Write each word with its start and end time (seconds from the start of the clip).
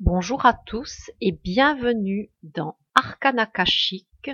Bonjour 0.00 0.46
à 0.46 0.54
tous 0.54 1.10
et 1.20 1.32
bienvenue 1.32 2.30
dans 2.42 2.76
Arcana 2.94 3.42
Akashique. 3.42 4.30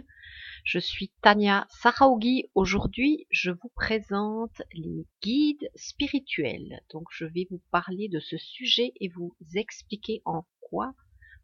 Je 0.64 0.78
suis 0.78 1.12
Tania 1.22 1.66
Saraogi. 1.68 2.44
Aujourd'hui, 2.54 3.26
je 3.30 3.50
vous 3.50 3.68
présente 3.74 4.62
les 4.72 5.06
guides 5.22 5.70
spirituels. 5.74 6.80
Donc, 6.90 7.08
je 7.10 7.26
vais 7.26 7.46
vous 7.50 7.60
parler 7.70 8.08
de 8.08 8.20
ce 8.20 8.38
sujet 8.38 8.92
et 9.00 9.08
vous 9.08 9.36
expliquer 9.54 10.22
en 10.24 10.46
quoi 10.60 10.94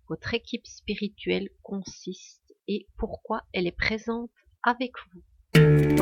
votre 0.09 0.35
équipe 0.35 0.67
spirituelle 0.67 1.49
consiste 1.63 2.55
et 2.67 2.87
pourquoi 2.97 3.43
elle 3.53 3.67
est 3.67 3.77
présente 3.77 4.31
avec 4.63 4.93
vous. 5.13 5.94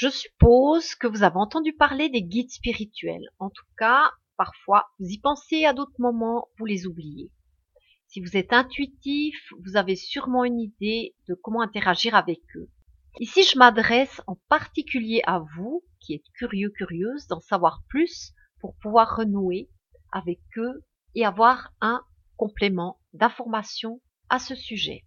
Je 0.00 0.08
suppose 0.08 0.94
que 0.94 1.06
vous 1.06 1.24
avez 1.24 1.36
entendu 1.36 1.74
parler 1.74 2.08
des 2.08 2.22
guides 2.22 2.50
spirituels. 2.50 3.28
En 3.38 3.50
tout 3.50 3.66
cas, 3.76 4.10
parfois, 4.38 4.86
vous 4.98 5.08
y 5.08 5.18
pensez, 5.18 5.66
à 5.66 5.74
d'autres 5.74 6.00
moments, 6.00 6.48
vous 6.58 6.64
les 6.64 6.86
oubliez. 6.86 7.30
Si 8.06 8.22
vous 8.22 8.34
êtes 8.34 8.54
intuitif, 8.54 9.36
vous 9.62 9.76
avez 9.76 9.96
sûrement 9.96 10.46
une 10.46 10.58
idée 10.58 11.14
de 11.28 11.34
comment 11.34 11.60
interagir 11.60 12.14
avec 12.14 12.40
eux. 12.56 12.70
Ici, 13.18 13.42
je 13.42 13.58
m'adresse 13.58 14.22
en 14.26 14.36
particulier 14.48 15.20
à 15.26 15.40
vous, 15.54 15.84
qui 16.00 16.14
êtes 16.14 16.32
curieux, 16.32 16.70
curieuse, 16.70 17.26
d'en 17.26 17.40
savoir 17.40 17.82
plus 17.86 18.32
pour 18.62 18.76
pouvoir 18.76 19.16
renouer 19.16 19.68
avec 20.12 20.40
eux 20.56 20.82
et 21.14 21.26
avoir 21.26 21.74
un 21.82 22.02
complément 22.38 22.98
d'information 23.12 24.00
à 24.30 24.38
ce 24.38 24.54
sujet. 24.54 25.04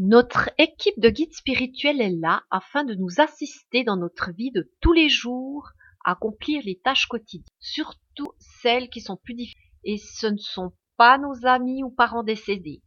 Notre 0.00 0.50
équipe 0.58 1.00
de 1.00 1.08
guides 1.08 1.34
spirituels 1.34 2.00
est 2.00 2.14
là 2.14 2.44
afin 2.52 2.84
de 2.84 2.94
nous 2.94 3.20
assister 3.20 3.82
dans 3.82 3.96
notre 3.96 4.30
vie 4.30 4.52
de 4.52 4.70
tous 4.80 4.92
les 4.92 5.08
jours 5.08 5.70
à 6.04 6.12
accomplir 6.12 6.62
les 6.64 6.78
tâches 6.78 7.08
quotidiennes, 7.08 7.52
surtout 7.58 8.30
celles 8.38 8.90
qui 8.90 9.00
sont 9.00 9.16
plus 9.16 9.34
difficiles. 9.34 9.60
Et 9.82 9.96
ce 9.96 10.28
ne 10.28 10.36
sont 10.36 10.72
pas 10.98 11.18
nos 11.18 11.44
amis 11.44 11.82
ou 11.82 11.90
parents 11.90 12.22
décédés. 12.22 12.80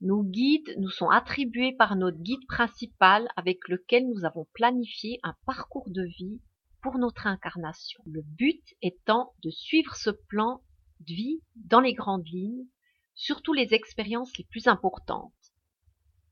Nos 0.00 0.24
guides 0.24 0.74
nous 0.78 0.90
sont 0.90 1.08
attribués 1.08 1.72
par 1.72 1.94
notre 1.94 2.18
guide 2.18 2.44
principal 2.48 3.28
avec 3.36 3.68
lequel 3.68 4.08
nous 4.08 4.24
avons 4.24 4.48
planifié 4.52 5.20
un 5.22 5.36
parcours 5.46 5.88
de 5.88 6.02
vie 6.02 6.40
pour 6.82 6.98
notre 6.98 7.28
incarnation. 7.28 8.02
Le 8.06 8.22
but 8.22 8.64
étant 8.82 9.34
de 9.44 9.50
suivre 9.50 9.94
ce 9.94 10.10
plan 10.10 10.64
de 10.98 11.14
vie 11.14 11.42
dans 11.54 11.80
les 11.80 11.94
grandes 11.94 12.26
lignes, 12.26 12.66
surtout 13.14 13.52
les 13.52 13.72
expériences 13.72 14.36
les 14.36 14.48
plus 14.50 14.66
importantes 14.66 15.32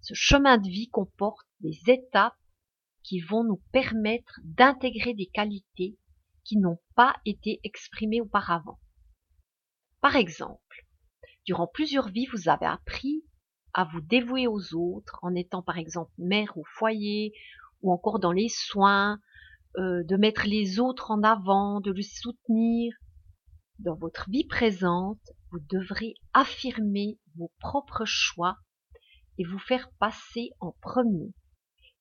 ce 0.08 0.14
chemin 0.14 0.56
de 0.56 0.70
vie 0.70 0.88
comporte 0.88 1.46
des 1.60 1.78
étapes 1.86 2.38
qui 3.02 3.20
vont 3.20 3.44
nous 3.44 3.62
permettre 3.72 4.40
d'intégrer 4.42 5.12
des 5.12 5.26
qualités 5.26 5.98
qui 6.44 6.56
n'ont 6.56 6.80
pas 6.94 7.14
été 7.26 7.60
exprimées 7.62 8.22
auparavant. 8.22 8.80
Par 10.00 10.16
exemple, 10.16 10.86
durant 11.44 11.66
plusieurs 11.66 12.08
vies, 12.08 12.26
vous 12.32 12.48
avez 12.48 12.64
appris 12.64 13.22
à 13.74 13.84
vous 13.84 14.00
dévouer 14.00 14.46
aux 14.46 14.74
autres 14.74 15.18
en 15.20 15.34
étant 15.34 15.62
par 15.62 15.76
exemple 15.76 16.12
mère 16.16 16.56
au 16.56 16.64
foyer 16.64 17.34
ou 17.82 17.92
encore 17.92 18.18
dans 18.18 18.32
les 18.32 18.48
soins, 18.48 19.20
euh, 19.76 20.02
de 20.04 20.16
mettre 20.16 20.46
les 20.46 20.80
autres 20.80 21.10
en 21.10 21.22
avant, 21.22 21.82
de 21.82 21.92
les 21.92 22.02
soutenir. 22.02 22.94
Dans 23.78 23.94
votre 23.94 24.30
vie 24.30 24.46
présente, 24.46 25.20
vous 25.50 25.60
devrez 25.68 26.14
affirmer 26.32 27.18
vos 27.36 27.52
propres 27.60 28.06
choix 28.06 28.56
et 29.38 29.44
vous 29.44 29.58
faire 29.58 29.90
passer 29.98 30.50
en 30.60 30.72
premier. 30.80 31.32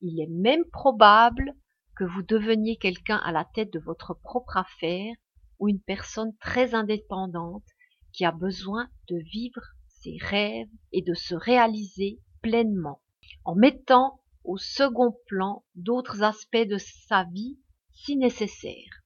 Il 0.01 0.19
est 0.19 0.29
même 0.29 0.65
probable 0.65 1.53
que 1.95 2.03
vous 2.03 2.23
deveniez 2.23 2.77
quelqu'un 2.77 3.17
à 3.17 3.31
la 3.31 3.45
tête 3.45 3.71
de 3.71 3.79
votre 3.79 4.13
propre 4.13 4.57
affaire 4.57 5.15
ou 5.59 5.69
une 5.69 5.81
personne 5.81 6.35
très 6.37 6.75
indépendante 6.75 7.65
qui 8.11 8.25
a 8.25 8.31
besoin 8.31 8.89
de 9.09 9.17
vivre 9.17 9.61
ses 9.87 10.17
rêves 10.21 10.69
et 10.91 11.01
de 11.01 11.13
se 11.13 11.35
réaliser 11.35 12.19
pleinement 12.41 13.01
en 13.43 13.55
mettant 13.55 14.21
au 14.43 14.57
second 14.57 15.17
plan 15.27 15.65
d'autres 15.75 16.23
aspects 16.23 16.57
de 16.57 16.77
sa 16.77 17.25
vie 17.25 17.59
si 17.91 18.15
nécessaire. 18.15 19.03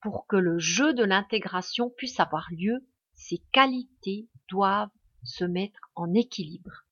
Pour 0.00 0.26
que 0.26 0.36
le 0.36 0.58
jeu 0.58 0.94
de 0.94 1.04
l'intégration 1.04 1.90
puisse 1.90 2.20
avoir 2.20 2.46
lieu, 2.50 2.86
ces 3.14 3.38
qualités 3.52 4.28
doivent 4.48 4.90
se 5.22 5.44
mettre 5.44 5.80
en 5.94 6.12
équilibre. 6.14 6.84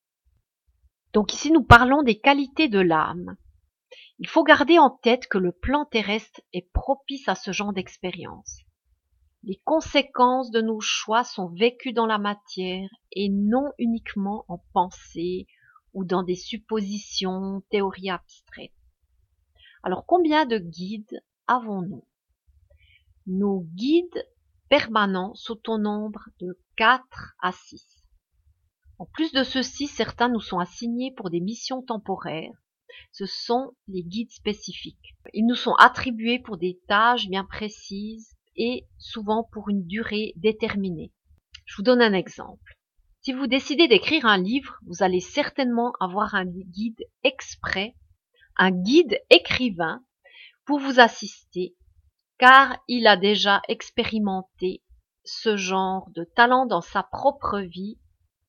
Donc 1.13 1.33
ici, 1.33 1.51
nous 1.51 1.63
parlons 1.63 2.03
des 2.03 2.19
qualités 2.19 2.69
de 2.69 2.79
l'âme. 2.79 3.37
Il 4.19 4.29
faut 4.29 4.45
garder 4.45 4.79
en 4.79 4.91
tête 4.91 5.27
que 5.27 5.39
le 5.39 5.51
plan 5.51 5.85
terrestre 5.85 6.41
est 6.53 6.71
propice 6.73 7.27
à 7.29 7.35
ce 7.35 7.53
genre 7.53 7.73
d'expérience. 7.73 8.61
Les 9.43 9.61
conséquences 9.65 10.51
de 10.51 10.61
nos 10.61 10.81
choix 10.81 11.25
sont 11.25 11.49
vécues 11.49 11.95
dans 11.95 12.07
la 12.07 12.19
matière 12.19 12.91
et 13.13 13.31
non 13.31 13.73
uniquement 13.79 14.45
en 14.49 14.59
pensée 14.75 15.47
ou 15.95 16.05
dans 16.05 16.23
des 16.23 16.35
suppositions, 16.35 17.63
théories 17.71 18.11
abstraites. 18.11 18.75
Alors 19.83 20.05
combien 20.05 20.45
de 20.45 20.59
guides 20.59 21.25
avons-nous? 21.47 22.05
Nos 23.27 23.61
guides 23.75 24.29
permanents 24.69 25.35
sont 25.35 25.61
au 25.69 25.79
nombre 25.79 26.29
de 26.39 26.59
4 26.77 27.35
à 27.41 27.53
6. 27.53 28.00
En 29.01 29.07
plus 29.07 29.33
de 29.33 29.45
ceci, 29.45 29.87
certains 29.87 30.29
nous 30.29 30.43
sont 30.43 30.59
assignés 30.59 31.11
pour 31.17 31.31
des 31.31 31.41
missions 31.41 31.81
temporaires. 31.81 32.53
Ce 33.13 33.25
sont 33.25 33.73
les 33.89 34.03
guides 34.03 34.31
spécifiques. 34.31 35.17
Ils 35.33 35.47
nous 35.47 35.55
sont 35.55 35.73
attribués 35.79 36.39
pour 36.39 36.59
des 36.59 36.79
tâches 36.87 37.27
bien 37.27 37.47
précises 37.47 38.37
et 38.57 38.87
souvent 38.99 39.49
pour 39.53 39.71
une 39.71 39.87
durée 39.87 40.35
déterminée. 40.37 41.15
Je 41.65 41.77
vous 41.77 41.83
donne 41.83 42.03
un 42.03 42.13
exemple. 42.13 42.77
Si 43.23 43.33
vous 43.33 43.47
décidez 43.47 43.89
d'écrire 43.89 44.27
un 44.27 44.37
livre, 44.37 44.79
vous 44.87 45.03
allez 45.03 45.21
certainement 45.21 45.95
avoir 45.99 46.35
un 46.35 46.45
guide 46.45 47.03
exprès, 47.25 47.97
un 48.57 48.71
guide 48.71 49.19
écrivain 49.31 50.05
pour 50.67 50.79
vous 50.79 51.01
assister, 51.01 51.75
car 52.37 52.77
il 52.87 53.07
a 53.07 53.17
déjà 53.17 53.63
expérimenté 53.67 54.83
ce 55.25 55.57
genre 55.57 56.11
de 56.11 56.25
talent 56.25 56.67
dans 56.67 56.83
sa 56.83 57.03
propre 57.03 57.61
vie 57.61 57.99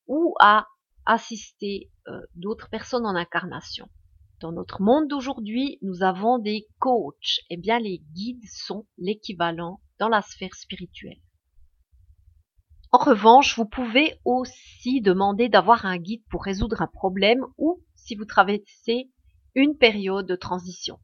ou 0.08 0.36
à 0.40 0.68
assister 1.06 1.92
euh, 2.08 2.22
d'autres 2.36 2.70
personnes 2.70 3.06
en 3.06 3.16
incarnation. 3.16 3.90
Dans 4.40 4.52
notre 4.52 4.82
monde 4.82 5.08
d'aujourd'hui, 5.08 5.78
nous 5.82 6.04
avons 6.04 6.40
des 6.40 6.68
coachs. 6.80 7.42
Eh 7.50 7.58
bien, 7.58 7.80
les 7.80 8.00
guides 8.14 8.48
sont 8.52 8.88
l'équivalent 8.98 9.82
dans 10.00 10.10
la 10.10 10.22
sphère 10.22 10.56
spirituelle. 10.56 11.22
En 12.92 12.98
revanche, 12.98 13.56
vous 13.56 13.66
pouvez 13.68 14.20
aussi 14.26 15.00
demander 15.00 15.48
d'avoir 15.48 15.86
un 15.86 15.98
guide 15.98 16.24
pour 16.30 16.44
résoudre 16.44 16.82
un 16.82 16.88
problème 16.88 17.46
ou 17.58 17.82
si 17.96 18.16
vous 18.16 18.26
traversez 18.26 19.10
une 19.56 19.78
période 19.78 20.28
de 20.28 20.36
transition. 20.36 21.00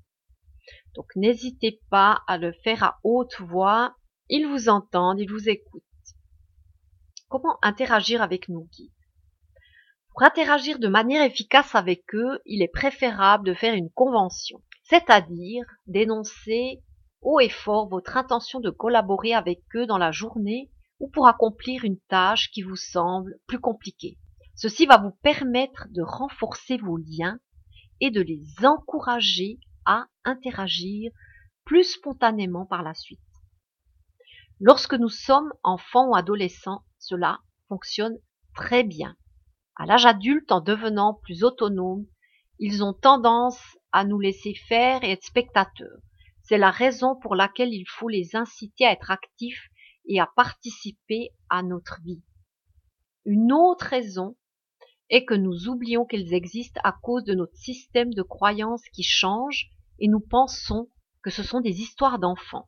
Donc 0.96 1.06
n'hésitez 1.16 1.80
pas 1.90 2.24
à 2.28 2.38
le 2.38 2.52
faire 2.64 2.84
à 2.84 3.00
haute 3.04 3.40
voix. 3.40 3.96
Ils 4.30 4.48
vous 4.48 4.68
entendent, 4.68 5.20
ils 5.20 5.32
vous 5.32 5.48
écoutent. 5.48 5.84
Comment 7.30 7.58
interagir 7.62 8.22
avec 8.22 8.48
nos 8.48 8.64
guides? 8.72 8.92
Pour 10.12 10.24
interagir 10.24 10.80
de 10.80 10.88
manière 10.88 11.26
efficace 11.26 11.76
avec 11.76 12.04
eux, 12.16 12.40
il 12.46 12.62
est 12.62 12.72
préférable 12.72 13.46
de 13.46 13.54
faire 13.54 13.74
une 13.74 13.92
convention, 13.92 14.64
c'est-à-dire 14.84 15.66
d'énoncer 15.88 16.82
haut 17.22 17.42
et 17.42 17.50
fort 17.50 17.90
votre 17.90 18.16
intention 18.16 18.62
de 18.62 18.70
collaborer 18.70 19.34
avec 19.34 19.62
eux 19.76 19.86
dans 19.86 19.98
la 19.98 20.14
journée 20.14 20.72
ou 21.00 21.10
pour 21.10 21.28
accomplir 21.28 21.84
une 21.84 22.00
tâche 22.08 22.50
qui 22.52 22.62
vous 22.62 22.78
semble 22.78 23.38
plus 23.46 23.60
compliquée. 23.60 24.18
Ceci 24.56 24.86
va 24.86 24.98
vous 24.98 25.12
permettre 25.22 25.88
de 25.90 26.02
renforcer 26.02 26.78
vos 26.78 26.96
liens 26.96 27.40
et 28.00 28.10
de 28.10 28.22
les 28.22 28.46
encourager 28.64 29.60
à 29.86 30.06
interagir 30.24 31.12
plus 31.66 31.84
spontanément 31.84 32.66
par 32.66 32.84
la 32.84 32.94
suite. 32.94 33.20
Lorsque 34.62 34.94
nous 34.94 35.10
sommes 35.10 35.52
enfants 35.64 36.10
ou 36.10 36.16
adolescents, 36.16 36.84
cela 37.08 37.40
fonctionne 37.70 38.18
très 38.54 38.84
bien. 38.84 39.16
À 39.78 39.86
l'âge 39.86 40.06
adulte, 40.06 40.52
en 40.52 40.60
devenant 40.60 41.14
plus 41.14 41.44
autonomes, 41.46 42.06
ils 42.60 42.84
ont 42.84 42.94
tendance 42.94 43.62
à 43.94 44.04
nous 44.04 44.20
laisser 44.20 44.54
faire 44.54 45.04
et 45.04 45.12
être 45.12 45.24
spectateurs. 45.24 46.00
C'est 46.42 46.58
la 46.58 46.72
raison 46.72 47.16
pour 47.16 47.36
laquelle 47.36 47.74
il 47.74 47.86
faut 47.88 48.10
les 48.10 48.36
inciter 48.36 48.86
à 48.86 48.92
être 48.92 49.12
actifs 49.12 49.70
et 50.06 50.20
à 50.20 50.28
participer 50.36 51.30
à 51.50 51.64
notre 51.64 52.02
vie. 52.04 52.24
Une 53.26 53.54
autre 53.54 53.86
raison 53.86 54.36
est 55.10 55.24
que 55.24 55.34
nous 55.34 55.70
oublions 55.70 56.06
qu'ils 56.06 56.34
existent 56.34 56.82
à 56.84 56.92
cause 56.92 57.24
de 57.24 57.36
notre 57.36 57.56
système 57.56 58.14
de 58.14 58.22
croyances 58.22 58.88
qui 58.92 59.04
change 59.04 59.70
et 60.00 60.10
nous 60.10 60.20
pensons 60.20 60.90
que 61.24 61.30
ce 61.30 61.44
sont 61.44 61.62
des 61.62 61.80
histoires 61.82 62.20
d'enfants, 62.20 62.68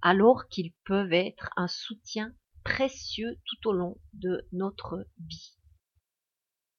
alors 0.00 0.48
qu'ils 0.48 0.72
peuvent 0.84 1.12
être 1.12 1.50
un 1.56 1.68
soutien 1.68 2.32
précieux 2.64 3.38
tout 3.44 3.68
au 3.68 3.72
long 3.72 3.98
de 4.14 4.46
notre 4.52 5.06
vie. 5.28 5.56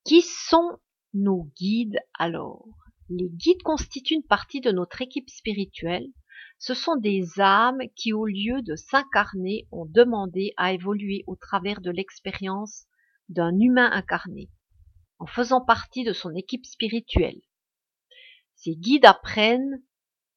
Qui 0.06 0.22
sont 0.22 0.80
nos 1.14 1.52
guides 1.58 2.00
alors? 2.18 2.68
Les 3.10 3.30
guides 3.30 3.62
constituent 3.64 4.16
une 4.16 4.24
partie 4.24 4.62
de 4.62 4.72
notre 4.72 5.02
équipe 5.02 5.30
spirituelle. 5.30 6.08
Ce 6.60 6.74
sont 6.74 6.96
des 6.96 7.40
âmes 7.40 7.82
qui, 7.96 8.14
au 8.14 8.26
lieu 8.26 8.62
de 8.62 8.76
s'incarner, 8.76 9.68
ont 9.72 9.86
demandé 9.86 10.54
à 10.58 10.74
évoluer 10.74 11.24
au 11.28 11.36
travers 11.36 11.82
de 11.82 11.92
l'expérience 11.92 12.86
d'un 13.30 13.58
humain 13.60 13.90
incarné, 13.92 14.50
en 15.20 15.26
faisant 15.26 15.62
partie 15.62 16.04
de 16.04 16.14
son 16.14 16.34
équipe 16.36 16.66
spirituelle. 16.66 17.42
Ces 18.56 18.76
guides 18.76 19.06
apprennent 19.06 19.84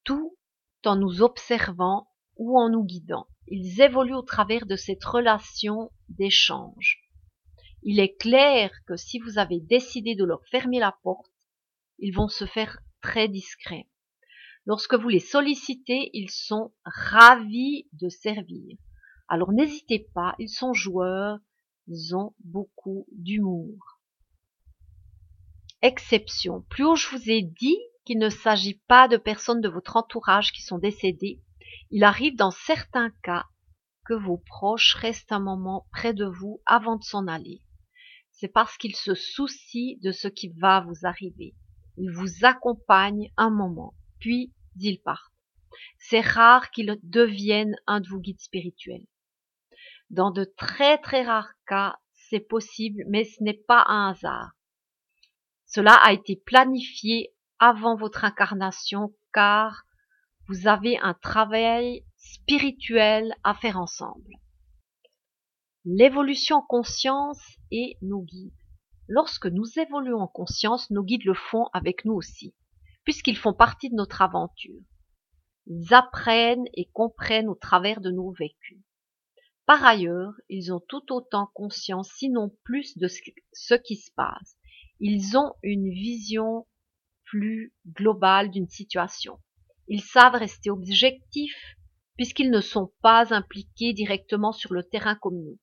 tout 0.03 0.37
en 0.85 0.95
nous 0.95 1.21
observant 1.21 2.07
ou 2.37 2.59
en 2.59 2.69
nous 2.69 2.83
guidant. 2.83 3.27
Ils 3.47 3.81
évoluent 3.81 4.15
au 4.15 4.21
travers 4.21 4.65
de 4.65 4.75
cette 4.75 5.03
relation 5.03 5.91
d'échange. 6.09 7.01
Il 7.83 7.99
est 7.99 8.15
clair 8.17 8.71
que 8.87 8.95
si 8.95 9.19
vous 9.19 9.37
avez 9.37 9.59
décidé 9.59 10.15
de 10.15 10.25
leur 10.25 10.43
fermer 10.47 10.79
la 10.79 10.97
porte, 11.03 11.31
ils 11.99 12.13
vont 12.13 12.27
se 12.27 12.45
faire 12.45 12.79
très 13.01 13.27
discrets. 13.27 13.87
Lorsque 14.65 14.95
vous 14.95 15.09
les 15.09 15.19
sollicitez, 15.19 16.09
ils 16.13 16.31
sont 16.31 16.73
ravis 16.83 17.87
de 17.93 18.09
servir. 18.09 18.77
Alors 19.27 19.51
n'hésitez 19.51 20.07
pas, 20.13 20.35
ils 20.39 20.49
sont 20.49 20.73
joueurs, 20.73 21.37
ils 21.87 22.15
ont 22.15 22.33
beaucoup 22.43 23.05
d'humour. 23.11 24.01
Exception. 25.83 26.65
Plus 26.69 26.83
haut 26.83 26.95
je 26.95 27.09
vous 27.09 27.29
ai 27.29 27.43
dit 27.43 27.77
qu'il 28.05 28.17
ne 28.17 28.29
s'agit 28.29 28.81
pas 28.87 29.07
de 29.07 29.17
personnes 29.17 29.61
de 29.61 29.69
votre 29.69 29.95
entourage 29.97 30.51
qui 30.51 30.63
sont 30.63 30.79
décédées, 30.79 31.41
il 31.91 32.03
arrive 32.03 32.35
dans 32.35 32.51
certains 32.51 33.11
cas 33.23 33.45
que 34.05 34.13
vos 34.13 34.37
proches 34.37 34.95
restent 34.95 35.31
un 35.31 35.39
moment 35.39 35.87
près 35.91 36.13
de 36.13 36.25
vous 36.25 36.61
avant 36.65 36.97
de 36.97 37.03
s'en 37.03 37.27
aller 37.27 37.61
c'est 38.35 38.49
parce 38.49 38.77
qu'ils 38.77 38.95
se 38.95 39.15
soucient 39.15 39.97
de 40.01 40.11
ce 40.11 40.27
qui 40.27 40.49
va 40.49 40.81
vous 40.81 41.05
arriver. 41.05 41.55
Ils 41.97 42.11
vous 42.11 42.43
accompagnent 42.45 43.31
un 43.37 43.49
moment, 43.49 43.93
puis 44.19 44.53
ils 44.77 45.01
partent. 45.01 45.33
C'est 45.97 46.21
rare 46.21 46.69
qu'ils 46.71 46.99
deviennent 47.03 47.75
un 47.87 48.01
de 48.01 48.09
vos 48.09 48.19
guides 48.19 48.41
spirituels. 48.41 49.07
Dans 50.09 50.31
de 50.31 50.43
très 50.43 50.97
très 50.97 51.23
rares 51.23 51.53
cas, 51.65 51.97
c'est 52.11 52.41
possible, 52.41 53.03
mais 53.07 53.23
ce 53.23 53.41
n'est 53.41 53.61
pas 53.67 53.85
un 53.87 54.11
hasard. 54.11 54.51
Cela 55.65 55.93
a 55.93 56.11
été 56.11 56.35
planifié 56.35 57.33
avant 57.59 57.95
votre 57.95 58.25
incarnation 58.25 59.15
car 59.33 59.85
vous 60.47 60.67
avez 60.67 60.97
un 60.99 61.13
travail 61.13 62.05
spirituel 62.17 63.33
à 63.43 63.53
faire 63.53 63.77
ensemble 63.79 64.35
l'évolution 65.85 66.57
en 66.57 66.61
conscience 66.61 67.41
et 67.69 67.97
nos 68.01 68.21
guides. 68.21 68.51
Lorsque 69.07 69.45
nous 69.45 69.67
évoluons 69.77 70.19
en 70.19 70.27
conscience, 70.27 70.89
nos 70.89 71.03
guides 71.03 71.25
le 71.25 71.35
font 71.35 71.67
avec 71.73 72.05
nous 72.05 72.13
aussi, 72.13 72.55
puisqu'ils 73.03 73.37
font 73.37 73.53
partie 73.53 73.91
de 73.91 73.95
notre 73.95 74.23
aventure. 74.23 74.81
Ils 75.67 75.93
apprennent 75.93 76.65
et 76.73 76.89
comprennent 76.91 77.49
au 77.49 77.55
travers 77.55 78.01
de 78.01 78.09
nos 78.09 78.31
vécus. 78.31 78.81
Par 79.67 79.83
ailleurs, 79.85 80.33
ils 80.49 80.73
ont 80.73 80.81
tout 80.87 81.11
autant 81.11 81.49
conscience, 81.53 82.09
sinon 82.15 82.55
plus, 82.63 82.97
de 82.97 83.07
ce 83.07 83.75
qui 83.75 83.95
se 83.95 84.11
passe. 84.15 84.57
Ils 84.99 85.37
ont 85.37 85.53
une 85.61 85.89
vision 85.89 86.67
plus 87.25 87.73
globale 87.87 88.49
d'une 88.49 88.69
situation. 88.69 89.39
Ils 89.87 90.01
savent 90.01 90.35
rester 90.35 90.69
objectifs 90.69 91.75
puisqu'ils 92.15 92.51
ne 92.51 92.61
sont 92.61 92.91
pas 93.01 93.33
impliqués 93.33 93.93
directement 93.93 94.51
sur 94.51 94.73
le 94.73 94.83
terrain 94.83 95.15
comme 95.15 95.37
nous. 95.37 95.59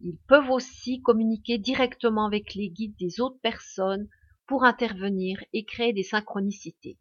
Ils 0.00 0.18
peuvent 0.28 0.50
aussi 0.50 1.00
communiquer 1.02 1.58
directement 1.58 2.26
avec 2.26 2.54
les 2.54 2.70
guides 2.70 2.96
des 2.98 3.20
autres 3.20 3.40
personnes 3.40 4.08
pour 4.46 4.64
intervenir 4.64 5.42
et 5.52 5.64
créer 5.64 5.92
des 5.92 6.02
synchronicités. 6.02 6.98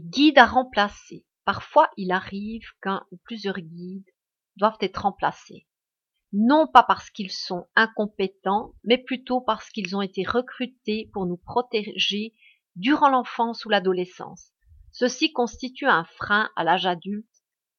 Guides 0.00 0.38
à 0.38 0.46
remplacer. 0.46 1.26
Parfois, 1.44 1.90
il 1.96 2.12
arrive 2.12 2.66
qu'un 2.82 3.04
ou 3.10 3.18
plusieurs 3.24 3.58
guides 3.58 4.08
doivent 4.56 4.78
être 4.80 5.02
remplacés. 5.02 5.66
Non 6.32 6.66
pas 6.66 6.82
parce 6.82 7.10
qu'ils 7.10 7.32
sont 7.32 7.66
incompétents, 7.74 8.74
mais 8.84 8.98
plutôt 8.98 9.40
parce 9.40 9.70
qu'ils 9.70 9.96
ont 9.96 10.02
été 10.02 10.24
recrutés 10.24 11.10
pour 11.12 11.26
nous 11.26 11.38
protéger 11.38 12.34
durant 12.76 13.08
l'enfance 13.08 13.64
ou 13.64 13.70
l'adolescence. 13.70 14.52
Ceci 14.92 15.32
constitue 15.32 15.86
un 15.86 16.04
frein 16.04 16.50
à 16.56 16.64
l'âge 16.64 16.86
adulte 16.86 17.26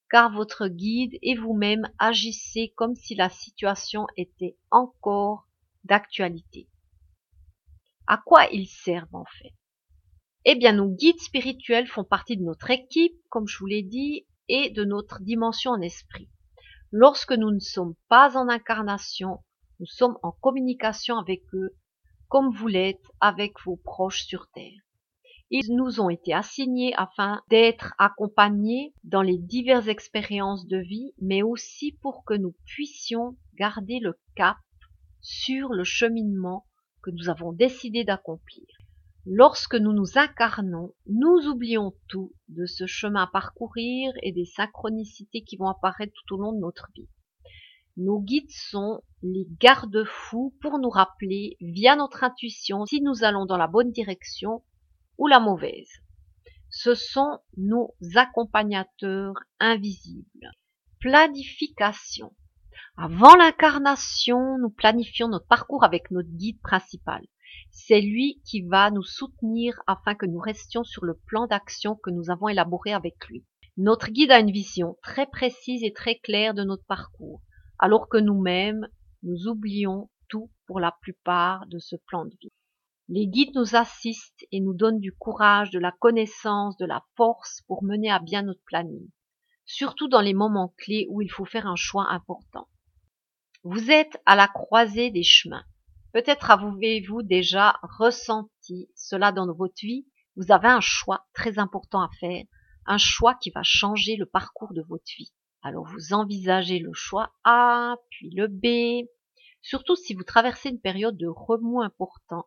car 0.10 0.34
votre 0.34 0.68
guide 0.68 1.18
et 1.22 1.36
vous-même 1.36 1.90
agissez 2.00 2.74
comme 2.76 2.96
si 2.96 3.16
la 3.16 3.30
situation 3.30 4.08
était 4.18 4.58
encore 4.72 5.48
d'actualité. 5.84 6.68
À 8.08 8.18
quoi 8.18 8.48
ils 8.52 8.68
servent 8.68 9.16
en 9.16 9.26
fait? 9.26 9.54
Eh 10.46 10.56
bien, 10.56 10.72
nos 10.72 10.90
guides 10.90 11.20
spirituels 11.20 11.88
font 11.88 12.04
partie 12.04 12.38
de 12.38 12.44
notre 12.44 12.72
équipe, 12.72 13.16
comme 13.30 13.48
je 13.48 13.60
vous 13.60 13.68
l'ai 13.68 13.84
dit, 13.84 14.26
et 14.48 14.72
de 14.72 14.84
notre 14.84 15.22
dimension 15.22 15.72
en 15.72 15.82
esprit. 15.82 16.30
Lorsque 16.92 17.34
nous 17.34 17.52
ne 17.52 17.60
sommes 17.60 17.94
pas 18.08 18.36
en 18.36 18.50
incarnation, 18.50 19.44
nous 19.80 19.86
sommes 19.86 20.18
en 20.24 20.32
communication 20.32 21.18
avec 21.18 21.44
eux, 21.54 21.78
comme 22.30 22.52
vous 22.52 22.68
l'êtes 22.68 23.06
avec 23.20 23.54
vos 23.64 23.76
proches 23.76 24.24
sur 24.24 24.50
Terre. 24.50 24.82
Ils 25.52 25.76
nous 25.76 26.00
ont 26.00 26.12
été 26.12 26.32
assignés 26.32 26.94
afin 26.96 27.42
d'être 27.50 27.96
accompagnés 27.98 28.94
dans 29.04 29.24
les 29.24 29.40
diverses 29.40 29.88
expériences 29.88 30.68
de 30.68 30.78
vie, 30.78 31.14
mais 31.20 31.42
aussi 31.42 31.94
pour 32.04 32.24
que 32.24 32.36
nous 32.36 32.56
puissions 32.66 33.36
garder 33.56 34.00
le 34.00 34.20
cap 34.36 34.58
sur 35.22 35.70
le 35.70 35.84
cheminement 35.84 36.68
que 37.02 37.10
nous 37.10 37.30
avons 37.30 37.52
décidé 37.52 38.04
d'accomplir. 38.04 38.66
Lorsque 39.26 39.74
nous 39.76 39.92
nous 39.92 40.18
incarnons, 40.20 40.94
nous 41.08 41.48
oublions 41.48 41.94
tout 42.08 42.32
de 42.48 42.68
ce 42.68 42.86
chemin 42.86 43.24
à 43.24 43.28
parcourir 43.28 44.12
et 44.22 44.32
des 44.32 44.46
synchronicités 44.46 45.42
qui 45.42 45.58
vont 45.58 45.68
apparaître 45.68 46.14
tout 46.14 46.36
au 46.36 46.38
long 46.38 46.54
de 46.54 46.60
notre 46.60 46.88
vie. 46.96 47.10
Nos 47.98 48.22
guides 48.22 48.52
sont 48.52 49.02
les 49.24 49.48
garde-fous 49.60 50.56
pour 50.62 50.80
nous 50.80 50.90
rappeler, 50.90 51.58
via 51.60 51.96
notre 51.96 52.24
intuition, 52.24 52.86
si 52.86 53.02
nous 53.02 53.24
allons 53.24 53.46
dans 53.46 53.58
la 53.58 53.68
bonne 53.68 53.92
direction 53.92 54.64
ou 55.20 55.28
la 55.28 55.40
mauvaise. 55.40 55.92
Ce 56.72 56.96
sont 56.96 57.40
nos 57.58 57.94
accompagnateurs 58.16 59.36
invisibles. 59.60 60.52
Planification. 61.00 62.34
Avant 62.98 63.36
l'incarnation, 63.36 64.58
nous 64.58 64.70
planifions 64.70 65.28
notre 65.28 65.48
parcours 65.48 65.84
avec 65.84 66.10
notre 66.10 66.30
guide 66.30 66.60
principal. 66.62 67.22
C'est 67.70 68.02
lui 68.02 68.42
qui 68.46 68.62
va 68.62 68.92
nous 68.92 69.04
soutenir 69.04 69.82
afin 69.88 70.16
que 70.16 70.26
nous 70.26 70.40
restions 70.40 70.84
sur 70.84 71.06
le 71.06 71.20
plan 71.28 71.48
d'action 71.48 71.96
que 71.96 72.10
nous 72.10 72.30
avons 72.30 72.48
élaboré 72.48 72.94
avec 72.94 73.28
lui. 73.28 73.46
Notre 73.78 74.12
guide 74.12 74.32
a 74.32 74.40
une 74.40 74.52
vision 74.52 74.98
très 75.04 75.26
précise 75.26 75.84
et 75.84 75.94
très 75.94 76.16
claire 76.16 76.54
de 76.54 76.64
notre 76.64 76.86
parcours, 76.86 77.42
alors 77.78 78.10
que 78.10 78.18
nous-mêmes, 78.18 78.88
nous 79.24 79.48
oublions 79.48 80.10
tout 80.28 80.50
pour 80.66 80.80
la 80.80 80.94
plupart 81.02 81.66
de 81.68 81.80
ce 81.80 81.96
plan 82.08 82.26
de 82.26 82.36
vie. 82.42 82.52
Les 83.12 83.26
guides 83.26 83.56
nous 83.56 83.76
assistent 83.76 84.46
et 84.52 84.60
nous 84.60 84.76
donnent 84.76 85.00
du 85.00 85.12
courage, 85.12 85.72
de 85.72 85.80
la 85.80 85.92
connaissance, 85.92 86.78
de 86.78 86.86
la 86.86 87.04
force 87.18 87.64
pour 87.66 87.84
mener 87.84 88.12
à 88.12 88.20
bien 88.20 88.44
notre 88.44 88.62
planning, 88.66 89.10
surtout 89.66 90.08
dans 90.08 90.22
les 90.22 90.36
moments 90.36 90.76
clés 90.78 91.08
où 91.10 91.20
il 91.20 91.32
faut 91.32 91.46
faire 91.46 91.66
un 91.66 91.76
choix 91.76 92.08
important. 92.12 92.70
Vous 93.64 93.90
êtes 93.90 94.22
à 94.28 94.36
la 94.36 94.48
croisée 94.48 95.10
des 95.10 95.24
chemins. 95.24 95.66
Peut-être 96.14 96.52
avez-vous 96.52 97.24
déjà 97.24 97.80
ressenti 97.82 98.92
cela 98.94 99.32
dans 99.32 99.52
votre 99.56 99.82
vie. 99.82 100.06
Vous 100.36 100.52
avez 100.52 100.68
un 100.68 100.80
choix 100.80 101.26
très 101.34 101.58
important 101.58 102.04
à 102.04 102.12
faire, 102.20 102.46
un 102.86 103.00
choix 103.00 103.34
qui 103.34 103.50
va 103.50 103.64
changer 103.64 104.18
le 104.18 104.28
parcours 104.28 104.72
de 104.76 104.84
votre 104.88 105.12
vie. 105.18 105.34
Alors 105.64 105.88
vous 105.88 106.14
envisagez 106.14 106.78
le 106.78 106.94
choix 106.94 107.34
A, 107.44 107.96
puis 108.12 108.30
le 108.30 108.48
B, 108.48 109.08
surtout 109.64 109.96
si 109.96 110.14
vous 110.14 110.24
traversez 110.24 110.70
une 110.70 110.80
période 110.80 111.18
de 111.18 111.28
remous 111.28 111.82
important 111.82 112.46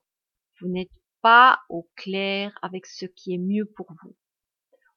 vous 0.62 0.68
n'êtes 0.68 0.92
pas 1.22 1.60
au 1.68 1.88
clair 1.96 2.56
avec 2.62 2.86
ce 2.86 3.04
qui 3.04 3.34
est 3.34 3.38
mieux 3.38 3.64
pour 3.64 3.92
vous. 4.02 4.16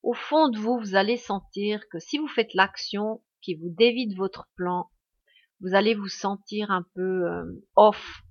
Au 0.04 0.14
fond 0.14 0.50
de 0.50 0.60
vous, 0.60 0.78
vous 0.80 0.96
allez 0.96 1.18
sentir 1.18 1.82
que 1.90 1.98
si 2.00 2.20
vous 2.20 2.28
faites 2.28 2.54
l'action 2.54 3.24
qui 3.42 3.56
vous 3.56 3.70
dévide 3.70 4.16
votre 4.16 4.48
plan, 4.56 4.92
vous 5.62 5.74
allez 5.74 5.96
vous 5.96 6.08
sentir 6.08 6.70
un 6.70 6.84
peu 6.94 7.28
euh, 7.28 7.66
off, 7.76 8.22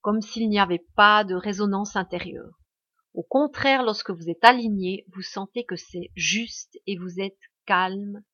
comme 0.00 0.20
s'il 0.20 0.48
n'y 0.48 0.58
avait 0.58 0.84
pas 0.96 1.22
de 1.22 1.36
résonance 1.36 1.94
intérieure. 1.94 2.58
Au 3.14 3.22
contraire, 3.22 3.84
lorsque 3.84 4.10
vous 4.10 4.28
êtes 4.28 4.44
aligné, 4.44 5.04
vous 5.14 5.22
sentez 5.22 5.64
que 5.64 5.76
c'est 5.76 6.10
juste 6.16 6.78
et 6.86 6.96
vous 6.96 7.20
êtes 7.20 7.38
calme 7.66 8.24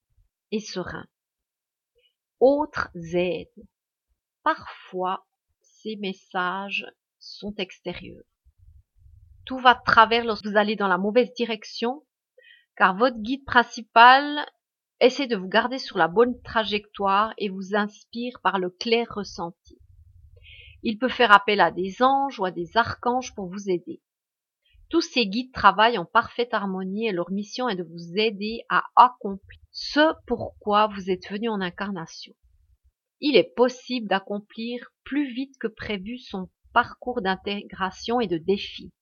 et 0.52 0.60
serein. 0.60 1.06
Autres 2.40 2.90
aides. 3.14 3.66
Parfois, 4.42 5.26
ces 5.60 5.96
messages 5.96 6.86
sont 7.18 7.54
extérieurs 7.56 8.24
tout 9.48 9.58
va 9.58 9.72
de 9.72 9.82
travers 9.82 10.26
lorsque 10.26 10.46
vous 10.46 10.58
allez 10.58 10.76
dans 10.76 10.88
la 10.88 10.98
mauvaise 10.98 11.32
direction, 11.32 12.04
car 12.76 12.94
votre 12.94 13.16
guide 13.16 13.46
principal 13.46 14.46
essaie 15.00 15.26
de 15.26 15.36
vous 15.36 15.48
garder 15.48 15.78
sur 15.78 15.96
la 15.96 16.06
bonne 16.06 16.38
trajectoire 16.42 17.32
et 17.38 17.48
vous 17.48 17.74
inspire 17.74 18.40
par 18.42 18.58
le 18.58 18.68
clair 18.68 19.06
ressenti. 19.10 19.78
Il 20.82 20.98
peut 20.98 21.08
faire 21.08 21.32
appel 21.32 21.60
à 21.60 21.70
des 21.70 22.02
anges 22.02 22.38
ou 22.38 22.44
à 22.44 22.50
des 22.50 22.76
archanges 22.76 23.34
pour 23.34 23.48
vous 23.48 23.70
aider. 23.70 24.02
Tous 24.90 25.00
ces 25.00 25.26
guides 25.26 25.52
travaillent 25.52 25.98
en 25.98 26.04
parfaite 26.04 26.52
harmonie 26.52 27.08
et 27.08 27.12
leur 27.12 27.30
mission 27.30 27.70
est 27.70 27.76
de 27.76 27.84
vous 27.84 28.18
aider 28.18 28.64
à 28.68 28.84
accomplir 28.96 29.60
ce 29.70 30.12
pourquoi 30.26 30.88
vous 30.88 31.10
êtes 31.10 31.30
venu 31.30 31.48
en 31.48 31.62
incarnation. 31.62 32.34
Il 33.20 33.34
est 33.34 33.54
possible 33.56 34.08
d'accomplir 34.08 34.92
plus 35.04 35.32
vite 35.32 35.56
que 35.58 35.68
prévu 35.68 36.18
son 36.18 36.50
parcours 36.74 37.22
d'intégration 37.22 38.20
et 38.20 38.26
de 38.26 38.36
défi. 38.36 38.92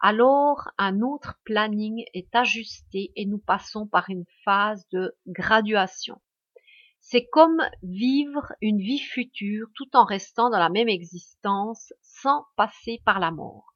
Alors 0.00 0.70
un 0.76 1.00
autre 1.00 1.40
planning 1.44 2.04
est 2.12 2.34
ajusté 2.34 3.12
et 3.16 3.24
nous 3.24 3.38
passons 3.38 3.86
par 3.86 4.10
une 4.10 4.26
phase 4.44 4.86
de 4.90 5.16
graduation. 5.26 6.20
C'est 7.00 7.26
comme 7.26 7.62
vivre 7.82 8.52
une 8.60 8.78
vie 8.78 8.98
future 8.98 9.68
tout 9.74 9.88
en 9.94 10.04
restant 10.04 10.50
dans 10.50 10.58
la 10.58 10.68
même 10.68 10.88
existence 10.88 11.92
sans 12.02 12.44
passer 12.56 13.00
par 13.04 13.20
la 13.20 13.30
mort. 13.30 13.74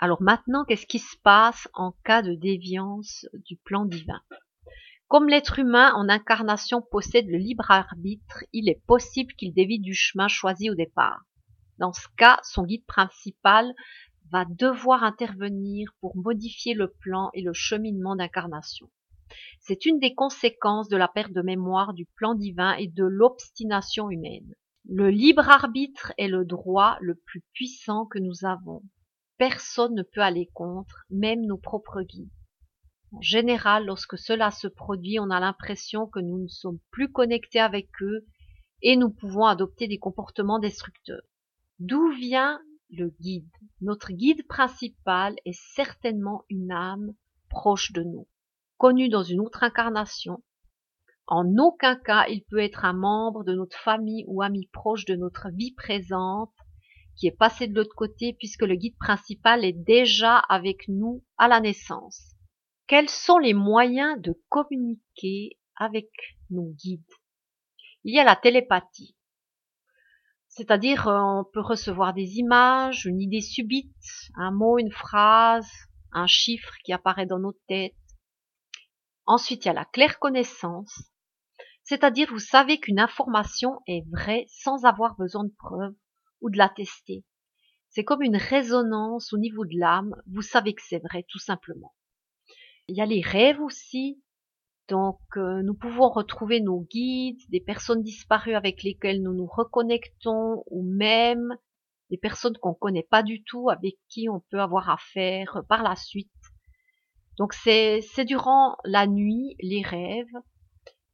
Alors 0.00 0.20
maintenant, 0.20 0.64
qu'est-ce 0.64 0.86
qui 0.86 0.98
se 0.98 1.16
passe 1.22 1.68
en 1.72 1.92
cas 2.04 2.20
de 2.20 2.34
déviance 2.34 3.26
du 3.32 3.56
plan 3.56 3.84
divin? 3.86 4.20
Comme 5.08 5.28
l'être 5.28 5.58
humain 5.58 5.92
en 5.94 6.08
incarnation 6.08 6.82
possède 6.82 7.28
le 7.28 7.38
libre 7.38 7.70
arbitre, 7.70 8.44
il 8.52 8.68
est 8.68 8.82
possible 8.86 9.32
qu'il 9.34 9.54
dévie 9.54 9.78
du 9.78 9.94
chemin 9.94 10.28
choisi 10.28 10.68
au 10.68 10.74
départ. 10.74 11.22
Dans 11.78 11.92
ce 11.92 12.08
cas, 12.16 12.40
son 12.42 12.64
guide 12.64 12.84
principal 12.86 13.72
va 14.34 14.44
devoir 14.46 15.04
intervenir 15.04 15.94
pour 16.00 16.16
modifier 16.16 16.74
le 16.74 16.88
plan 16.88 17.30
et 17.34 17.40
le 17.40 17.52
cheminement 17.52 18.16
d'incarnation. 18.16 18.90
C'est 19.60 19.86
une 19.86 20.00
des 20.00 20.12
conséquences 20.12 20.88
de 20.88 20.96
la 20.96 21.06
perte 21.06 21.32
de 21.32 21.40
mémoire 21.40 21.94
du 21.94 22.06
plan 22.16 22.34
divin 22.34 22.72
et 22.72 22.88
de 22.88 23.04
l'obstination 23.04 24.10
humaine. 24.10 24.52
Le 24.88 25.08
libre 25.08 25.48
arbitre 25.48 26.12
est 26.18 26.26
le 26.26 26.44
droit 26.44 26.98
le 27.00 27.14
plus 27.14 27.44
puissant 27.52 28.06
que 28.06 28.18
nous 28.18 28.44
avons. 28.44 28.82
Personne 29.38 29.94
ne 29.94 30.02
peut 30.02 30.20
aller 30.20 30.50
contre, 30.52 31.04
même 31.10 31.46
nos 31.46 31.58
propres 31.58 32.02
guides. 32.02 32.28
En 33.12 33.20
général, 33.20 33.86
lorsque 33.86 34.18
cela 34.18 34.50
se 34.50 34.66
produit, 34.66 35.20
on 35.20 35.30
a 35.30 35.38
l'impression 35.38 36.08
que 36.08 36.18
nous 36.18 36.42
ne 36.42 36.48
sommes 36.48 36.80
plus 36.90 37.12
connectés 37.12 37.60
avec 37.60 37.88
eux 38.02 38.26
et 38.82 38.96
nous 38.96 39.10
pouvons 39.10 39.44
adopter 39.44 39.86
des 39.86 39.98
comportements 39.98 40.58
destructeurs. 40.58 41.22
D'où 41.78 42.10
vient 42.10 42.60
le 42.90 43.14
guide? 43.20 43.48
Notre 43.84 44.12
guide 44.12 44.46
principal 44.46 45.36
est 45.44 45.52
certainement 45.52 46.46
une 46.48 46.72
âme 46.72 47.12
proche 47.50 47.92
de 47.92 48.02
nous 48.02 48.26
connu 48.78 49.10
dans 49.10 49.22
une 49.22 49.40
autre 49.40 49.62
incarnation. 49.62 50.42
En 51.26 51.58
aucun 51.58 51.94
cas 51.94 52.26
il 52.28 52.44
peut 52.44 52.60
être 52.60 52.86
un 52.86 52.94
membre 52.94 53.44
de 53.44 53.52
notre 53.52 53.76
famille 53.76 54.24
ou 54.26 54.40
ami 54.40 54.70
proche 54.72 55.04
de 55.04 55.16
notre 55.16 55.50
vie 55.50 55.74
présente 55.74 56.54
qui 57.14 57.26
est 57.26 57.36
passé 57.36 57.66
de 57.66 57.74
l'autre 57.74 57.94
côté 57.94 58.32
puisque 58.38 58.62
le 58.62 58.74
guide 58.74 58.96
principal 58.96 59.66
est 59.66 59.84
déjà 59.84 60.38
avec 60.38 60.88
nous 60.88 61.22
à 61.36 61.46
la 61.46 61.60
naissance. 61.60 62.32
Quels 62.86 63.10
sont 63.10 63.36
les 63.36 63.52
moyens 63.52 64.18
de 64.18 64.32
communiquer 64.48 65.58
avec 65.76 66.08
nos 66.48 66.70
guides? 66.70 67.02
Il 68.04 68.14
y 68.14 68.18
a 68.18 68.24
la 68.24 68.36
télépathie. 68.36 69.14
C'est-à-dire, 70.56 71.08
euh, 71.08 71.18
on 71.18 71.44
peut 71.44 71.60
recevoir 71.60 72.14
des 72.14 72.38
images, 72.38 73.06
une 73.06 73.20
idée 73.20 73.40
subite, 73.40 73.90
un 74.36 74.52
mot, 74.52 74.78
une 74.78 74.92
phrase, 74.92 75.68
un 76.12 76.28
chiffre 76.28 76.72
qui 76.84 76.92
apparaît 76.92 77.26
dans 77.26 77.40
nos 77.40 77.58
têtes. 77.66 77.96
Ensuite, 79.26 79.64
il 79.64 79.68
y 79.68 79.70
a 79.72 79.74
la 79.74 79.84
claire 79.84 80.20
connaissance, 80.20 81.10
c'est-à-dire 81.82 82.28
vous 82.30 82.38
savez 82.38 82.78
qu'une 82.78 83.00
information 83.00 83.80
est 83.88 84.08
vraie 84.12 84.46
sans 84.48 84.84
avoir 84.84 85.16
besoin 85.16 85.42
de 85.42 85.52
preuves 85.58 85.96
ou 86.40 86.50
de 86.50 86.58
la 86.58 86.68
tester. 86.68 87.24
C'est 87.88 88.04
comme 88.04 88.22
une 88.22 88.36
résonance 88.36 89.32
au 89.32 89.38
niveau 89.38 89.64
de 89.64 89.76
l'âme, 89.76 90.14
vous 90.28 90.42
savez 90.42 90.72
que 90.72 90.82
c'est 90.86 91.02
vrai 91.02 91.24
tout 91.28 91.40
simplement. 91.40 91.96
Il 92.86 92.96
y 92.96 93.00
a 93.00 93.06
les 93.06 93.22
rêves 93.22 93.60
aussi, 93.60 94.22
donc 94.88 95.20
euh, 95.36 95.62
nous 95.62 95.74
pouvons 95.74 96.08
retrouver 96.08 96.60
nos 96.60 96.80
guides, 96.80 97.40
des 97.48 97.60
personnes 97.60 98.02
disparues 98.02 98.54
avec 98.54 98.82
lesquelles 98.82 99.22
nous 99.22 99.34
nous 99.34 99.46
reconnectons 99.46 100.64
ou 100.66 100.82
même 100.82 101.56
des 102.10 102.18
personnes 102.18 102.56
qu'on 102.58 102.70
ne 102.70 102.74
connaît 102.74 103.06
pas 103.08 103.22
du 103.22 103.42
tout 103.44 103.70
avec 103.70 103.96
qui 104.08 104.28
on 104.28 104.40
peut 104.50 104.60
avoir 104.60 104.90
affaire 104.90 105.62
par 105.68 105.82
la 105.82 105.96
suite. 105.96 106.30
Donc 107.38 107.54
c'est 107.54 108.02
durant 108.26 108.76
la 108.84 109.06
nuit, 109.06 109.56
les 109.60 109.82
rêves, 109.82 110.26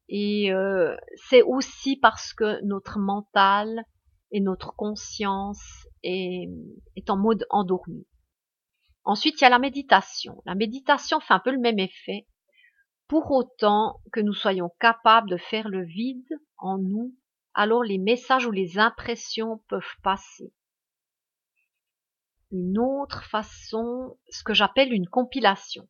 et 0.09 0.53
euh, 0.53 0.97
c'est 1.29 1.43
aussi 1.43 1.97
parce 1.97 2.35
que 2.35 2.63
notre 2.65 2.99
mental 2.99 3.85
et 4.33 4.41
notre 4.41 4.75
conscience 4.75 5.87
est, 6.03 6.51
est 6.97 7.11
en 7.11 7.17
mode 7.17 7.47
endormi. 7.51 8.07
Ensuite, 9.05 9.41
il 9.41 9.45
y 9.45 9.47
a 9.47 9.51
la 9.51 9.59
méditation. 9.59 10.43
La 10.45 10.55
méditation 10.57 11.21
fait 11.21 11.33
un 11.33 11.39
peu 11.39 11.53
le 11.53 11.61
même 11.61 11.79
effet, 11.79 12.27
pour 13.11 13.33
autant 13.33 14.01
que 14.13 14.21
nous 14.21 14.33
soyons 14.33 14.71
capables 14.79 15.29
de 15.29 15.37
faire 15.37 15.69
le 15.69 15.85
vide 15.85 16.33
en 16.59 16.79
nous, 16.79 17.13
alors 17.55 17.83
les 17.83 17.99
messages 17.99 18.47
ou 18.47 18.53
les 18.53 18.79
impressions 18.79 19.65
peuvent 19.69 19.97
passer. 20.05 20.55
Une 22.53 22.79
autre 22.79 23.25
façon, 23.25 24.17
ce 24.29 24.45
que 24.45 24.55
j'appelle 24.55 24.93
une 24.93 25.09
compilation. 25.09 25.89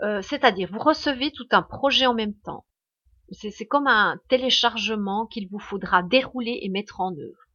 Euh, 0.00 0.22
c'est-à-dire, 0.22 0.70
vous 0.72 0.78
recevez 0.78 1.30
tout 1.30 1.46
un 1.50 1.60
projet 1.60 2.06
en 2.06 2.14
même 2.14 2.38
temps. 2.38 2.64
C'est 3.32 3.66
comme 3.66 3.86
un 3.86 4.18
téléchargement 4.28 5.26
qu'il 5.26 5.46
vous 5.50 5.58
faudra 5.58 6.02
dérouler 6.02 6.60
et 6.62 6.70
mettre 6.70 7.02
en 7.02 7.12
œuvre. 7.12 7.48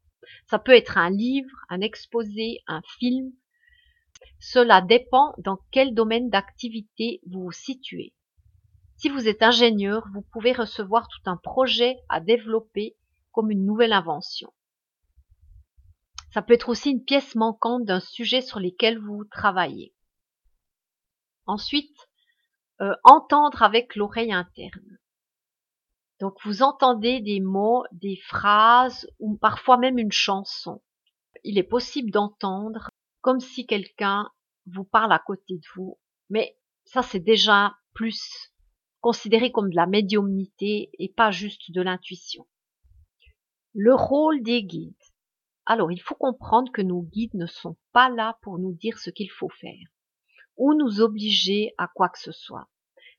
Ça 0.46 0.60
peut 0.60 0.76
être 0.76 1.00
un 1.00 1.10
livre, 1.10 1.50
un 1.70 1.82
exposé, 1.82 2.60
un 2.68 2.84
film. 3.00 3.32
Cela 4.40 4.82
dépend 4.82 5.34
dans 5.40 5.58
quel 5.72 5.96
domaine 5.96 6.30
d'activité 6.30 7.20
vous 7.26 7.46
vous 7.46 7.52
situez. 7.52 8.15
Si 8.98 9.10
vous 9.10 9.28
êtes 9.28 9.44
ingénieur, 9.44 10.08
vous 10.14 10.22
pouvez 10.22 10.54
recevoir 10.54 11.08
tout 11.08 11.30
un 11.30 11.38
projet 11.38 11.98
à 12.08 12.22
développer 12.22 12.96
comme 13.32 13.52
une 13.52 13.66
nouvelle 13.66 13.94
invention. 13.94 14.54
Ça 16.32 16.42
peut 16.42 16.54
être 16.54 16.70
aussi 16.70 16.92
une 16.92 17.04
pièce 17.04 17.36
manquante 17.36 17.86
d'un 17.86 18.00
sujet 18.00 18.42
sur 18.42 18.60
lequel 18.60 19.00
vous 19.00 19.26
travaillez. 19.26 19.94
Ensuite, 21.46 21.96
euh, 22.82 22.94
entendre 23.04 23.64
avec 23.64 23.96
l'oreille 23.96 24.34
interne. 24.34 24.98
Donc 26.20 26.38
vous 26.44 26.64
entendez 26.64 27.20
des 27.20 27.42
mots, 27.42 27.84
des 27.92 28.18
phrases 28.28 29.08
ou 29.20 29.38
parfois 29.38 29.78
même 29.78 29.98
une 29.98 30.12
chanson. 30.12 30.82
Il 31.44 31.58
est 31.58 31.64
possible 31.64 32.12
d'entendre 32.12 32.90
comme 33.22 33.40
si 33.40 33.66
quelqu'un 33.66 34.30
vous 34.66 34.86
parle 34.86 35.12
à 35.12 35.20
côté 35.20 35.56
de 35.56 35.66
vous, 35.76 36.00
mais 36.30 36.58
ça 36.86 37.02
c'est 37.02 37.20
déjà 37.20 37.76
plus 37.94 38.54
considéré 39.06 39.52
comme 39.52 39.70
de 39.70 39.76
la 39.76 39.86
médiumnité 39.86 40.90
et 40.98 41.10
pas 41.10 41.30
juste 41.30 41.72
de 41.72 41.80
l'intuition. 41.80 42.48
Le 43.76 43.94
rôle 43.94 44.42
des 44.42 44.64
guides. 44.64 44.96
Alors 45.68 45.92
il 45.92 46.02
faut 46.02 46.16
comprendre 46.16 46.72
que 46.72 46.82
nos 46.82 47.04
guides 47.04 47.36
ne 47.36 47.46
sont 47.46 47.78
pas 47.94 48.10
là 48.10 48.40
pour 48.42 48.58
nous 48.58 48.74
dire 48.74 48.98
ce 48.98 49.12
qu'il 49.12 49.30
faut 49.30 49.52
faire 49.62 49.88
ou 50.58 50.74
nous 50.74 51.02
obliger 51.02 51.76
à 51.78 51.88
quoi 51.88 52.10
que 52.10 52.18
ce 52.18 52.32
soit. 52.32 52.68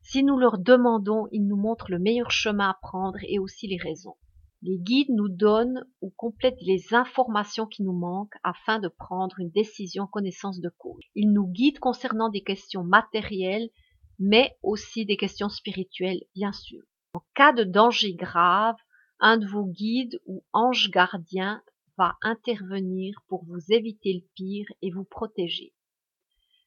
Si 0.02 0.24
nous 0.24 0.36
leur 0.36 0.58
demandons, 0.58 1.28
ils 1.30 1.46
nous 1.46 1.54
montrent 1.56 1.92
le 1.92 2.00
meilleur 2.00 2.32
chemin 2.32 2.70
à 2.70 2.78
prendre 2.82 3.20
et 3.22 3.38
aussi 3.38 3.68
les 3.68 3.78
raisons. 3.78 4.16
Les 4.62 4.78
guides 4.78 5.14
nous 5.14 5.28
donnent 5.28 5.86
ou 6.00 6.10
complètent 6.16 6.62
les 6.62 6.94
informations 6.94 7.66
qui 7.66 7.84
nous 7.84 7.96
manquent 7.96 8.34
afin 8.42 8.80
de 8.80 8.88
prendre 8.88 9.38
une 9.38 9.50
décision 9.50 10.02
en 10.02 10.08
connaissance 10.08 10.58
de 10.58 10.72
cause. 10.78 11.04
Ils 11.14 11.32
nous 11.32 11.46
guident 11.46 11.78
concernant 11.78 12.28
des 12.28 12.42
questions 12.42 12.82
matérielles, 12.82 13.70
mais 14.18 14.56
aussi 14.62 15.04
des 15.04 15.16
questions 15.16 15.48
spirituelles, 15.48 16.22
bien 16.34 16.52
sûr. 16.52 16.82
En 17.14 17.22
cas 17.34 17.52
de 17.52 17.64
danger 17.64 18.14
grave, 18.14 18.76
un 19.20 19.38
de 19.38 19.46
vos 19.46 19.64
guides 19.64 20.20
ou 20.26 20.44
anges 20.52 20.90
gardiens 20.90 21.62
va 21.96 22.16
intervenir 22.22 23.18
pour 23.28 23.44
vous 23.46 23.72
éviter 23.72 24.12
le 24.12 24.28
pire 24.34 24.66
et 24.82 24.90
vous 24.90 25.04
protéger. 25.04 25.72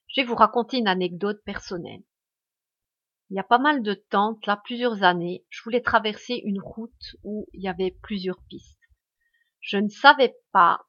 Je 0.08 0.22
vais 0.22 0.28
vous 0.28 0.36
raconter 0.36 0.78
une 0.78 0.88
anecdote 0.88 1.42
personnelle. 1.46 2.02
Il 3.30 3.36
y 3.36 3.40
a 3.40 3.44
pas 3.44 3.60
mal 3.60 3.84
de 3.84 3.94
temps, 3.94 4.40
là 4.48 4.60
plusieurs 4.64 5.04
années, 5.04 5.46
je 5.50 5.62
voulais 5.62 5.82
traverser 5.82 6.42
une 6.44 6.60
route 6.60 7.16
où 7.24 7.48
il 7.54 7.62
y 7.62 7.68
avait 7.68 7.96
plusieurs 8.02 8.42
pistes. 8.50 8.82
Je 9.62 9.78
ne 9.78 9.90
savais 9.90 10.36
pas 10.52 10.82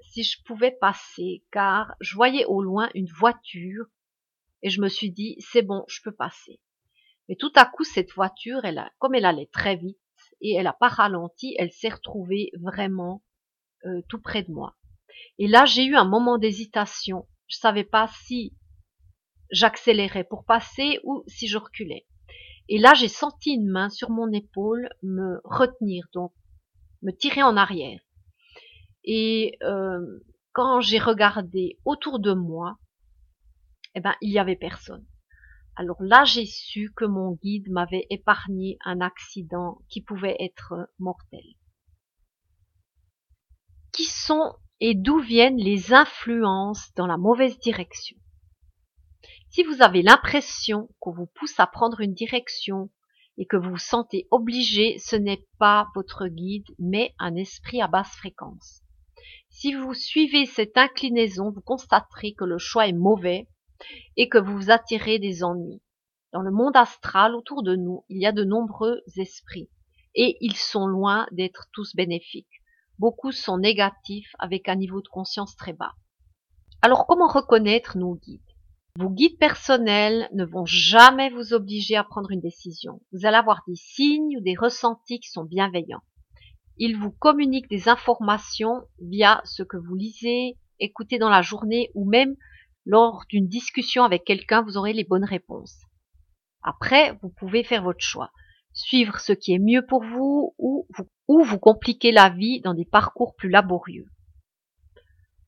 si 0.00 0.22
je 0.22 0.40
pouvais 0.44 0.70
passer 0.70 1.44
car 1.50 1.96
je 2.00 2.14
voyais 2.14 2.44
au 2.44 2.62
loin 2.62 2.88
une 2.94 3.10
voiture 3.18 3.86
et 4.62 4.70
je 4.70 4.80
me 4.80 4.88
suis 4.88 5.10
dit 5.10 5.36
c'est 5.40 5.62
bon, 5.62 5.84
je 5.88 6.00
peux 6.02 6.14
passer. 6.14 6.60
Mais 7.28 7.36
tout 7.36 7.52
à 7.56 7.66
coup 7.66 7.84
cette 7.84 8.12
voiture, 8.12 8.64
elle 8.64 8.78
a, 8.78 8.90
comme 8.98 9.14
elle 9.14 9.26
allait 9.26 9.50
très 9.52 9.76
vite 9.76 9.98
et 10.40 10.54
elle 10.54 10.66
a 10.66 10.72
pas 10.72 10.88
ralenti, 10.88 11.54
elle 11.58 11.72
s'est 11.72 11.88
retrouvée 11.88 12.50
vraiment 12.60 13.22
euh, 13.86 14.02
tout 14.08 14.20
près 14.20 14.42
de 14.42 14.52
moi. 14.52 14.76
Et 15.38 15.46
là 15.46 15.64
j'ai 15.64 15.84
eu 15.84 15.96
un 15.96 16.08
moment 16.08 16.38
d'hésitation. 16.38 17.26
Je 17.46 17.56
savais 17.56 17.84
pas 17.84 18.08
si 18.08 18.54
j'accélérais 19.50 20.24
pour 20.24 20.44
passer 20.44 21.00
ou 21.04 21.24
si 21.26 21.48
je 21.48 21.58
reculais. 21.58 22.06
Et 22.68 22.78
là, 22.78 22.92
j'ai 22.94 23.08
senti 23.08 23.54
une 23.54 23.68
main 23.68 23.88
sur 23.88 24.10
mon 24.10 24.30
épaule 24.30 24.90
me 25.02 25.40
retenir, 25.44 26.06
donc 26.12 26.32
me 27.02 27.12
tirer 27.12 27.42
en 27.42 27.56
arrière. 27.56 28.00
Et 29.04 29.56
euh, 29.62 30.22
quand 30.52 30.80
j'ai 30.80 30.98
regardé 30.98 31.78
autour 31.86 32.18
de 32.18 32.34
moi, 32.34 32.76
eh 33.94 34.00
ben, 34.00 34.14
il 34.20 34.30
y 34.30 34.38
avait 34.38 34.56
personne. 34.56 35.06
Alors 35.76 36.02
là, 36.02 36.24
j'ai 36.24 36.44
su 36.44 36.92
que 36.96 37.04
mon 37.04 37.34
guide 37.34 37.70
m'avait 37.70 38.06
épargné 38.10 38.78
un 38.84 39.00
accident 39.00 39.78
qui 39.88 40.02
pouvait 40.02 40.36
être 40.40 40.90
mortel. 40.98 41.44
Qui 43.92 44.04
sont 44.04 44.54
et 44.80 44.94
d'où 44.94 45.18
viennent 45.20 45.56
les 45.56 45.92
influences 45.92 46.92
dans 46.94 47.06
la 47.06 47.16
mauvaise 47.16 47.58
direction? 47.60 48.16
Si 49.50 49.62
vous 49.62 49.80
avez 49.80 50.02
l'impression 50.02 50.88
qu'on 50.98 51.12
vous 51.12 51.26
pousse 51.26 51.58
à 51.58 51.66
prendre 51.66 52.00
une 52.00 52.12
direction 52.12 52.90
et 53.38 53.46
que 53.46 53.56
vous 53.56 53.70
vous 53.70 53.78
sentez 53.78 54.26
obligé, 54.30 54.98
ce 54.98 55.16
n'est 55.16 55.46
pas 55.58 55.88
votre 55.94 56.26
guide, 56.26 56.66
mais 56.78 57.14
un 57.18 57.34
esprit 57.36 57.80
à 57.80 57.86
basse 57.86 58.14
fréquence. 58.16 58.82
Si 59.48 59.74
vous 59.74 59.94
suivez 59.94 60.44
cette 60.44 60.76
inclinaison, 60.76 61.50
vous 61.50 61.60
constaterez 61.60 62.34
que 62.34 62.44
le 62.44 62.58
choix 62.58 62.88
est 62.88 62.92
mauvais 62.92 63.48
et 64.16 64.28
que 64.28 64.38
vous 64.38 64.70
attirez 64.70 65.18
des 65.18 65.42
ennuis. 65.44 65.82
Dans 66.32 66.42
le 66.42 66.50
monde 66.50 66.76
astral 66.76 67.34
autour 67.34 67.62
de 67.62 67.76
nous, 67.76 68.04
il 68.08 68.20
y 68.20 68.26
a 68.26 68.32
de 68.32 68.44
nombreux 68.44 69.02
esprits 69.16 69.70
et 70.14 70.36
ils 70.40 70.56
sont 70.56 70.86
loin 70.86 71.26
d'être 71.32 71.68
tous 71.72 71.94
bénéfiques. 71.94 72.62
Beaucoup 72.98 73.32
sont 73.32 73.58
négatifs 73.58 74.34
avec 74.38 74.68
un 74.68 74.74
niveau 74.74 75.00
de 75.00 75.08
conscience 75.08 75.56
très 75.56 75.72
bas. 75.72 75.94
Alors 76.82 77.06
comment 77.06 77.28
reconnaître 77.28 77.96
nos 77.96 78.16
guides? 78.16 78.42
Vos 78.98 79.10
guides 79.10 79.38
personnels 79.38 80.28
ne 80.32 80.44
vont 80.44 80.66
jamais 80.66 81.30
vous 81.30 81.54
obliger 81.54 81.96
à 81.96 82.02
prendre 82.02 82.32
une 82.32 82.40
décision. 82.40 83.00
Vous 83.12 83.26
allez 83.26 83.36
avoir 83.36 83.62
des 83.68 83.76
signes 83.76 84.36
ou 84.36 84.40
des 84.40 84.56
ressentis 84.56 85.20
qui 85.20 85.30
sont 85.30 85.44
bienveillants. 85.44 86.02
Ils 86.78 86.96
vous 86.96 87.12
communiquent 87.12 87.70
des 87.70 87.88
informations 87.88 88.82
via 89.00 89.40
ce 89.44 89.62
que 89.62 89.76
vous 89.76 89.94
lisez, 89.94 90.56
écoutez 90.80 91.18
dans 91.18 91.28
la 91.28 91.42
journée 91.42 91.90
ou 91.94 92.08
même 92.08 92.34
lors 92.88 93.24
d'une 93.28 93.46
discussion 93.46 94.02
avec 94.02 94.24
quelqu'un, 94.24 94.62
vous 94.62 94.78
aurez 94.78 94.94
les 94.94 95.04
bonnes 95.04 95.24
réponses. 95.24 95.76
Après, 96.62 97.16
vous 97.22 97.28
pouvez 97.28 97.62
faire 97.62 97.84
votre 97.84 98.02
choix. 98.02 98.32
Suivre 98.72 99.20
ce 99.20 99.32
qui 99.32 99.52
est 99.52 99.58
mieux 99.58 99.86
pour 99.86 100.02
vous 100.02 100.54
ou 100.58 100.86
vous 100.96 101.06
ou 101.28 101.44
vous 101.44 101.58
compliquez 101.58 102.10
la 102.10 102.30
vie 102.30 102.60
dans 102.62 102.74
des 102.74 102.86
parcours 102.86 103.36
plus 103.36 103.50
laborieux. 103.50 104.06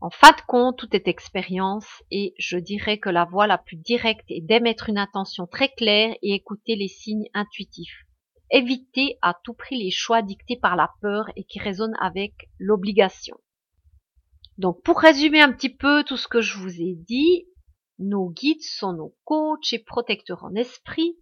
En 0.03 0.11
fin 0.11 0.33
de 0.33 0.41
compte, 0.47 0.79
tout 0.79 0.95
est 0.95 1.09
expérience 1.09 1.89
et 2.11 2.35
je 2.39 2.59
dirais 2.59 2.99
que 2.99 3.09
la 3.09 3.25
voie 3.25 3.47
la 3.47 3.59
plus 3.59 3.77
directe 3.77 4.31
est 4.31 4.43
d'émettre 4.43 4.91
une 4.91 4.99
intention 4.99 5.47
très 5.47 5.71
claire 5.71 6.15
et 6.23 6.35
écouter 6.35 6.77
les 6.77 6.89
signes 6.89 7.29
intuitifs. 7.35 8.05
Évitez 8.51 9.19
à 9.23 9.35
tout 9.45 9.55
prix 9.55 9.83
les 9.83 9.91
choix 9.91 10.23
dictés 10.23 10.57
par 10.57 10.77
la 10.77 10.91
peur 11.01 11.27
et 11.37 11.45
qui 11.45 11.59
résonnent 11.59 11.97
avec 12.01 12.51
l'obligation. 12.59 13.39
Donc 14.61 14.83
pour 14.83 15.01
résumer 15.01 15.41
un 15.41 15.51
petit 15.53 15.75
peu 15.75 16.05
tout 16.05 16.19
ce 16.19 16.29
que 16.29 16.43
je 16.43 16.59
vous 16.59 16.83
ai 16.83 16.95
dit, 16.95 17.47
nos 17.99 18.29
guides 18.29 18.61
sont 18.61 18.93
nos 18.93 19.17
coachs 19.25 19.73
et 19.73 19.79
protecteurs 19.79 20.45
en 20.45 20.55
esprit, 20.55 21.17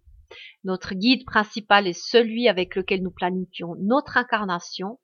notre 0.65 0.93
guide 0.93 1.23
principal 1.23 1.87
est 1.87 1.97
celui 1.97 2.49
avec 2.49 2.75
lequel 2.75 3.01
nous 3.01 3.11
planifions 3.11 3.75
notre 3.79 4.17
incarnation. 4.17 4.99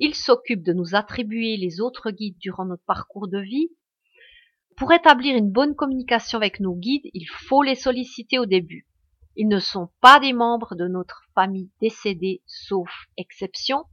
Il 0.00 0.16
s'occupe 0.16 0.64
de 0.64 0.72
nous 0.72 0.96
attribuer 0.96 1.56
les 1.56 1.80
autres 1.80 2.10
guides 2.10 2.38
durant 2.40 2.64
notre 2.64 2.82
parcours 2.86 3.28
de 3.28 3.38
vie. 3.38 3.70
Pour 4.76 4.92
établir 4.92 5.36
une 5.36 5.52
bonne 5.52 5.76
communication 5.76 6.38
avec 6.38 6.58
nos 6.58 6.74
guides, 6.74 7.08
il 7.14 7.28
faut 7.28 7.62
les 7.62 7.76
solliciter 7.76 8.40
au 8.40 8.46
début. 8.46 8.88
Ils 9.36 9.46
ne 9.46 9.60
sont 9.60 9.90
pas 10.00 10.18
des 10.18 10.32
membres 10.32 10.74
de 10.74 10.88
notre 10.88 11.22
famille 11.36 11.70
décédée, 11.80 12.42
sauf 12.46 12.90
exception. 13.16 13.84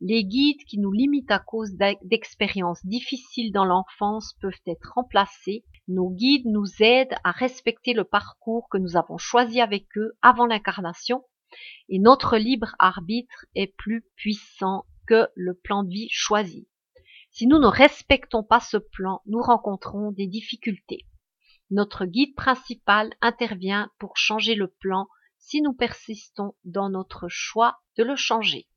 Les 0.00 0.24
guides 0.24 0.62
qui 0.64 0.78
nous 0.78 0.92
limitent 0.92 1.30
à 1.30 1.40
cause 1.40 1.74
d'expériences 2.02 2.86
difficiles 2.86 3.52
dans 3.52 3.64
l'enfance 3.64 4.34
peuvent 4.40 4.62
être 4.66 4.92
remplacés. 4.94 5.64
Nos 5.88 6.10
guides 6.10 6.46
nous 6.46 6.66
aident 6.80 7.16
à 7.24 7.32
respecter 7.32 7.94
le 7.94 8.04
parcours 8.04 8.68
que 8.70 8.78
nous 8.78 8.96
avons 8.96 9.18
choisi 9.18 9.60
avec 9.60 9.86
eux 9.96 10.12
avant 10.22 10.46
l'incarnation 10.46 11.24
et 11.88 11.98
notre 11.98 12.36
libre 12.36 12.76
arbitre 12.78 13.46
est 13.54 13.74
plus 13.76 14.04
puissant 14.16 14.86
que 15.06 15.28
le 15.34 15.54
plan 15.54 15.82
de 15.82 15.90
vie 15.90 16.08
choisi. 16.10 16.68
Si 17.30 17.46
nous 17.46 17.58
ne 17.58 17.66
respectons 17.66 18.42
pas 18.42 18.60
ce 18.60 18.76
plan, 18.76 19.22
nous 19.26 19.40
rencontrons 19.40 20.12
des 20.12 20.26
difficultés. 20.26 21.06
Notre 21.70 22.06
guide 22.06 22.34
principal 22.34 23.14
intervient 23.20 23.90
pour 23.98 24.16
changer 24.16 24.54
le 24.54 24.68
plan 24.68 25.08
si 25.38 25.62
nous 25.62 25.72
persistons 25.72 26.54
dans 26.64 26.88
notre 26.88 27.28
choix 27.28 27.78
de 27.96 28.04
le 28.04 28.16
changer. 28.16 28.68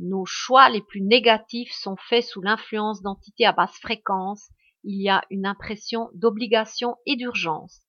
Nos 0.00 0.24
choix 0.24 0.70
les 0.70 0.80
plus 0.80 1.02
négatifs 1.02 1.72
sont 1.72 1.96
faits 1.96 2.24
sous 2.24 2.40
l'influence 2.40 3.02
d'entités 3.02 3.44
à 3.44 3.52
basse 3.52 3.78
fréquence. 3.80 4.48
Il 4.82 5.02
y 5.02 5.10
a 5.10 5.22
une 5.28 5.44
impression 5.44 6.08
d'obligation 6.14 6.96
et 7.04 7.16
d'urgence. 7.16 7.82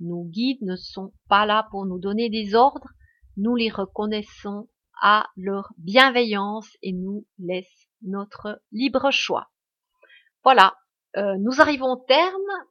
Nos 0.00 0.24
guides 0.24 0.62
ne 0.62 0.74
sont 0.74 1.12
pas 1.28 1.46
là 1.46 1.68
pour 1.70 1.86
nous 1.86 2.00
donner 2.00 2.30
des 2.30 2.56
ordres. 2.56 2.88
Nous 3.36 3.54
les 3.54 3.70
reconnaissons 3.70 4.68
à 5.00 5.28
leur 5.36 5.72
bienveillance 5.78 6.68
et 6.82 6.92
nous 6.92 7.26
laissent 7.38 7.88
notre 8.02 8.60
libre 8.72 9.12
choix. 9.12 9.48
Voilà, 10.42 10.76
euh, 11.16 11.36
nous 11.38 11.60
arrivons 11.60 11.92
au 11.92 12.04
terme 12.08 12.66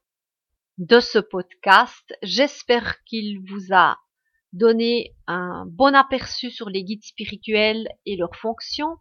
de 0.77 0.99
ce 0.99 1.19
podcast. 1.19 2.13
J'espère 2.23 3.01
qu'il 3.05 3.39
vous 3.49 3.73
a 3.73 3.97
donner 4.53 5.15
un 5.27 5.65
bon 5.67 5.95
aperçu 5.95 6.51
sur 6.51 6.69
les 6.69 6.83
guides 6.83 7.03
spirituels 7.03 7.87
et 8.05 8.15
leurs 8.15 8.35
fonctions. 8.35 8.97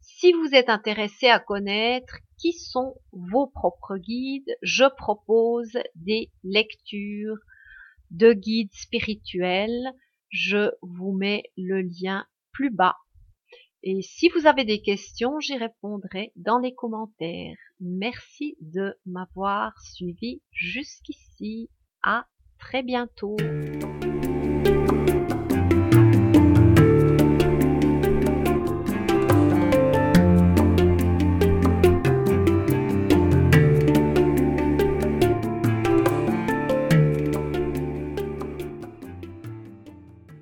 Si 0.00 0.32
vous 0.32 0.54
êtes 0.54 0.68
intéressé 0.68 1.28
à 1.28 1.38
connaître 1.38 2.18
qui 2.38 2.52
sont 2.52 2.94
vos 3.12 3.46
propres 3.46 3.96
guides, 3.98 4.56
je 4.62 4.84
propose 4.96 5.78
des 5.94 6.30
lectures 6.44 7.38
de 8.10 8.32
guides 8.32 8.72
spirituels. 8.72 9.92
Je 10.30 10.70
vous 10.82 11.12
mets 11.12 11.44
le 11.56 11.82
lien 11.82 12.26
plus 12.52 12.70
bas. 12.70 12.96
Et 13.82 14.02
si 14.02 14.28
vous 14.30 14.46
avez 14.46 14.64
des 14.64 14.82
questions, 14.82 15.38
j'y 15.38 15.56
répondrai 15.56 16.32
dans 16.36 16.58
les 16.58 16.74
commentaires. 16.74 17.56
Merci 17.80 18.56
de 18.60 18.98
m'avoir 19.06 19.72
suivi 19.80 20.42
jusqu'ici. 20.50 21.70
À 22.02 22.26
très 22.58 22.82
bientôt. 22.82 23.36